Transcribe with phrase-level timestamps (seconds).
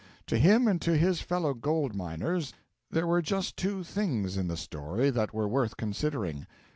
[0.25, 2.53] To him and to his fellow gold miners
[2.89, 6.47] there were just two things in the story that were worth considering.